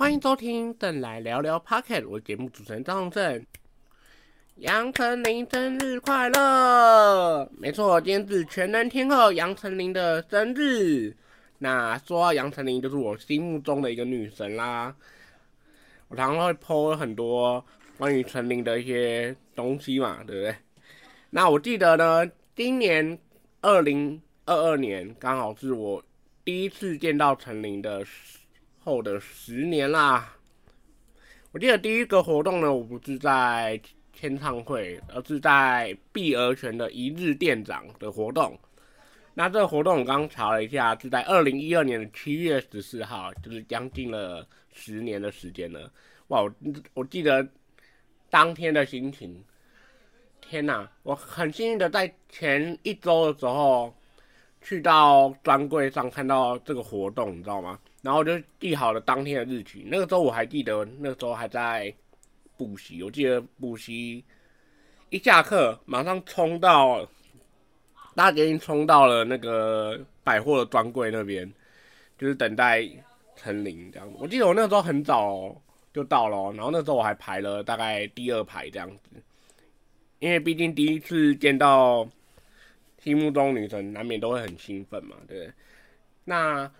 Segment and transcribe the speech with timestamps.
[0.00, 3.46] 欢迎收听《邓来聊聊 Pocket》，我节目主持人张宏正。
[4.54, 7.46] 杨丞琳生日快乐！
[7.58, 11.14] 没错，今天是全能天后杨丞琳的生日。
[11.58, 14.96] 那说到杨丞琳，就是我心目中的一个女神啦。
[16.08, 17.62] 我常常会 po 很多
[17.98, 20.56] 关于陈琳的一些东西嘛，对不对？
[21.28, 22.26] 那我记得呢，
[22.56, 23.18] 今年
[23.60, 26.02] 二零二二年刚好是我
[26.42, 28.02] 第一次见到陈琳的
[28.80, 30.36] 后的十年啦。
[31.52, 33.80] 我记得第一个活动呢，我不是在。
[34.12, 38.58] 签唱会，而是在碧鹅泉的一日店长的活动。
[39.32, 45.90] 那这个活动我刚查了一下，是在二零一二年的七月十四号，就是将近了十年的时间了。
[46.26, 46.52] 哇，我
[46.92, 47.48] 我记得
[48.28, 49.42] 当天的心情，
[50.42, 50.86] 天哪！
[51.02, 53.96] 我很幸运的在前一周的时候
[54.60, 57.78] 去到专柜上看到这个活动，你知道吗？
[58.02, 59.84] 然后就记好了当天的日期。
[59.86, 61.94] 那个时候我还记得，那个时候还在。
[62.56, 64.22] 补习，我记得补习
[65.08, 67.08] 一下课马上冲到，
[68.14, 71.50] 大家已经冲到了那个百货的专柜那边，
[72.18, 72.86] 就是等待
[73.34, 74.16] 陈琳这样子。
[74.20, 75.56] 我记得我那个时候很早
[75.90, 79.22] 就到了，然后那时候我还排了大概第二排这样子，
[80.18, 82.06] 因为毕竟第一次见到
[82.98, 85.52] 心目中女神，难免都会很兴奋嘛，对不对？
[86.24, 86.70] 那。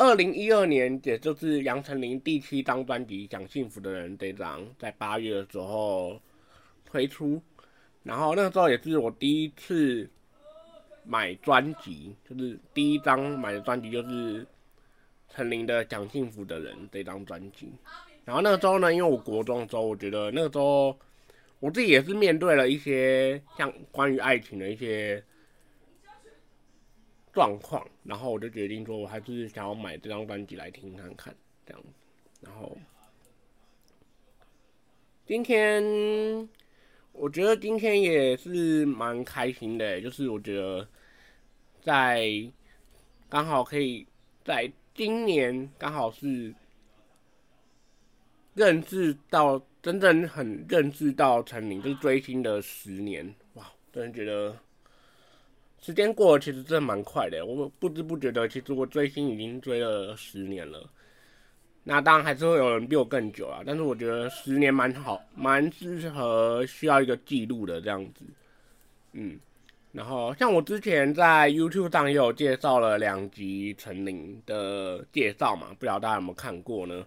[0.00, 6.20] 二零一二年，也就是杨丞琳第七张专辑《讲幸福的人》这张，在八月的时候
[6.84, 7.42] 推出，
[8.04, 10.08] 然后那个时候也是我第一次
[11.04, 14.46] 买专辑，就是第一张买的专辑就是
[15.28, 17.68] 陈琳的《讲幸福的人》这张专辑。
[18.24, 20.96] 然后那个时候呢，因为我国中的时候，我觉得那个时候
[21.58, 25.20] 我自己也是面对了一些像关于爱情的一些。
[27.38, 31.32] 状况，然后我就决定说，我还是想要买这张专辑来听看看，
[31.64, 31.88] 这样子。
[32.40, 32.76] 然后
[35.24, 35.80] 今天，
[37.12, 40.88] 我觉得今天也是蛮开心的，就是我觉得
[41.80, 42.28] 在
[43.28, 44.04] 刚好可以
[44.44, 46.52] 在今年刚好是
[48.54, 54.58] 认识到真正很认识到陈明，就是追星的十年，哇，真的觉得。
[55.80, 57.46] 时间过了，其实真的蛮快的。
[57.46, 60.88] 我不知不觉的，其实我追星已经追了十年了。
[61.84, 68.24] 那当然还是会有人比我更久啊，但是我觉得十年蛮好，蛮适合需要一个记录的这样子。
[69.12, 69.38] 嗯，
[69.92, 77.06] 然后像我之前在 YouTube 上也有介绍了两集陈琳的介绍嘛，不知道大家有没有看过呢？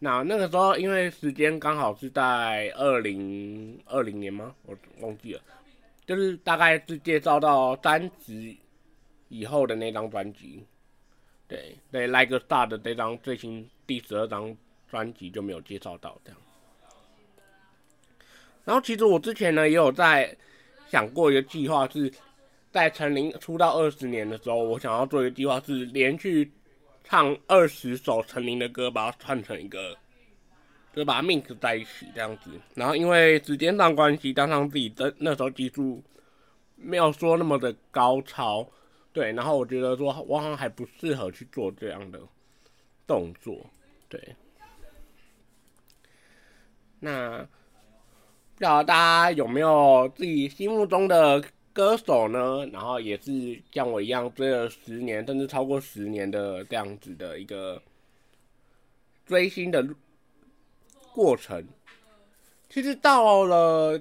[0.00, 4.52] 那那个时候因为时间刚好是在二零二零年吗？
[4.64, 5.40] 我忘记了。
[6.04, 8.54] 就是大概是介绍到三十
[9.28, 10.64] 以后的那张专辑，
[11.46, 14.56] 对对，Like Star 的这张最新第十二张
[14.90, 16.38] 专辑就没有介绍到这样。
[18.64, 20.36] 然后其实我之前呢也有在
[20.88, 22.12] 想过一个计划，是
[22.70, 26.50] 在陈琳出道二十年的时候，我想要做一个计划，是连续
[27.04, 29.96] 唱二十首陈琳的歌，把它串成一个。
[30.94, 36.02] 就把它 mix 在一起这样子，然后因为时间上关系，加上自己的那时候技术
[36.76, 38.68] 没有说那么的高超，
[39.10, 42.20] 对，然后我觉得说我好像还不适合去做这样的
[43.06, 43.64] 动作，
[44.10, 44.36] 对。
[47.00, 51.42] 那不知道大家有没有自己心目中的
[51.72, 52.66] 歌手呢？
[52.70, 57.82] 然后也是像我一样追了十年，甚至超过十年的这样子的一个
[59.24, 59.82] 追星的。
[61.12, 61.62] 过程
[62.68, 64.00] 其实到了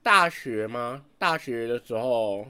[0.00, 1.04] 大学吗？
[1.18, 2.46] 大学的时候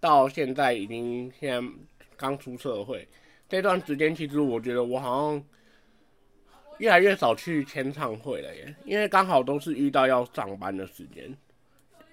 [0.00, 1.72] 到现在已经现在
[2.16, 3.06] 刚出社会
[3.48, 5.44] 这段时间，其实我觉得我好像
[6.78, 11.36] 越来越少去签唱会了耶，因为刚好都是遇到要上班的时间，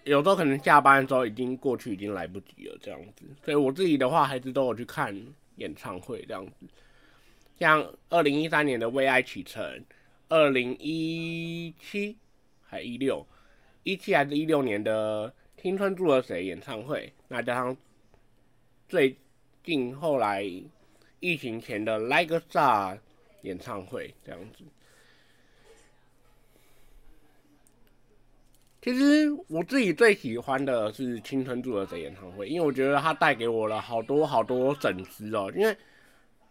[0.04, 3.24] 有时候可能下班的时候已经过去，已经来不及了这样子。
[3.46, 5.16] 所以我自己的话，还是都有去看
[5.56, 6.68] 演唱会这样子，
[7.58, 9.64] 像二零一三年的《为爱启程》。
[10.30, 12.18] 二零一七
[12.62, 13.26] 还一六，
[13.84, 15.30] 一七还是一六年的
[15.62, 17.78] 《青春住了谁》演唱会，那加上
[18.90, 19.16] 最
[19.64, 20.44] 近后来
[21.22, 22.96] 疫情前的《Like a Star》
[23.44, 24.66] 演唱会这样子。
[28.82, 35.50] 其实我自己最喜欢的是《青春住了谁》演唱会，因为我觉得它带给我了好多好多粉丝哦。
[35.56, 35.78] 因为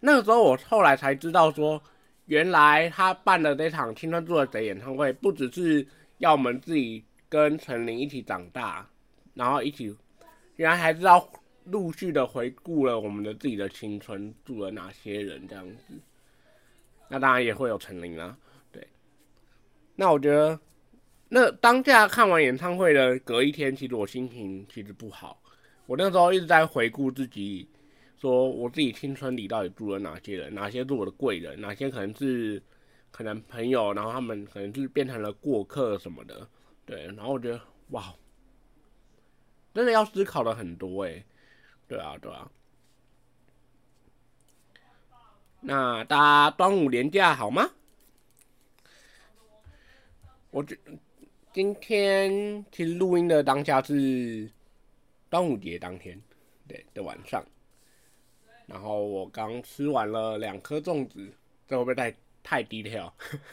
[0.01, 1.83] 那个时候我后来才知道说。
[2.27, 5.87] 原来他办的这场青春住了谁演唱会，不只是
[6.19, 8.89] 要我们自己跟陈琳一起长大，
[9.35, 9.95] 然后一起，
[10.57, 11.29] 原来还是要
[11.65, 15.95] 陆续的回顾了我们的自己的青春，住了哪些人这样子。
[17.09, 18.37] 那当然也会有陈琳啦。
[18.73, 18.87] 对，
[19.95, 20.59] 那我觉得，
[21.29, 25.41] 那当下看完演唱会的隔一天，其实我心情其实不好。
[25.87, 27.69] 我那时候一直在回顾自己，
[28.19, 32.63] 说我自己青春里到底住了哪些人，哪些是我的贵人，哪些可能是
[33.11, 36.49] 可能朋友，然后他们可能是变成了过客什么的。
[36.85, 37.61] 对，然后我觉得
[37.91, 38.15] 哇，
[39.75, 41.25] 真的要思考的很多哎。
[41.89, 42.51] 对啊，对啊。
[45.61, 47.69] 那大家端午连假好吗？
[50.51, 50.79] 我觉
[51.53, 54.51] 今天其实录音的当下是
[55.29, 56.21] 端午节当天，
[56.67, 57.45] 对的晚上。
[58.67, 61.33] 然后我刚吃完了两颗粽子，
[61.67, 63.13] 这会不会太太低调？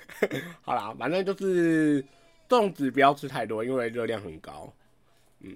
[0.62, 2.04] 好啦，反正就是
[2.50, 4.74] 粽子不要吃太多，因为热量很高。
[5.40, 5.56] 嗯，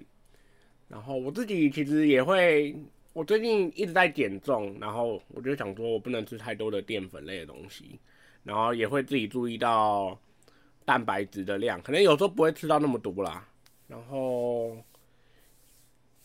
[0.88, 2.74] 然后我自己其实也会。
[3.14, 7.98] 我最近一直在减重，然后我就想说，我不能吃太多的淀粉类的东西，
[8.44, 10.16] 然后也会自己注意到
[10.84, 13.44] 蛋白质的量，可能有时候不会吃到那么多啦，
[13.88, 14.76] 然后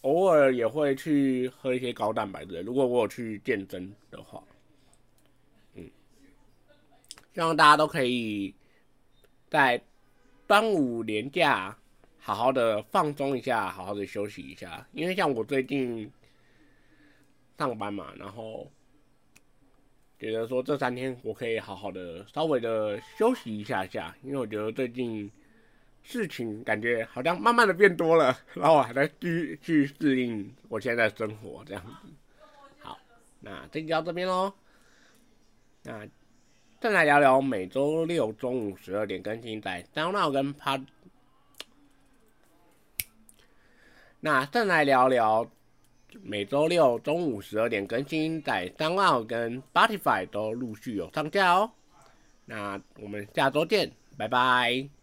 [0.03, 2.61] 偶尔也会去喝一些高蛋白的。
[2.61, 4.41] 如果我有去健身的话，
[5.75, 5.89] 嗯，
[7.33, 8.55] 希望大家都可以
[9.49, 9.81] 在
[10.47, 11.77] 端午连假
[12.19, 16.09] 好好的放松一下，好好的休息一下，因为像我最近。
[17.55, 18.69] 上班嘛，然后
[20.19, 25.31] 觉得说这三天我可以好好的稍微的休息一下下，因为我觉得最近
[26.03, 32.09] 事情感觉好像慢慢的变多了，然后我还在继续适应我现在的生活这样子。
[32.79, 32.99] 好，
[33.39, 34.53] 那这就到这边喽。
[35.83, 36.07] 那
[36.79, 40.79] 再来聊聊每周六中午十二点更新在张奥跟帕。
[44.19, 45.49] 那再来聊聊。
[46.21, 51.71] 每周六中午十二点更新，在三奥跟 Spotify 都陆续有上架哦。
[52.45, 55.02] 那我们下周见，拜拜。